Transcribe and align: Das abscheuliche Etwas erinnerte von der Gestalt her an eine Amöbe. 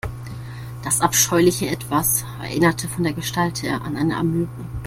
Das 0.83 0.99
abscheuliche 0.99 1.67
Etwas 1.67 2.25
erinnerte 2.41 2.87
von 2.87 3.03
der 3.03 3.13
Gestalt 3.13 3.61
her 3.61 3.83
an 3.83 3.95
eine 3.97 4.17
Amöbe. 4.17 4.65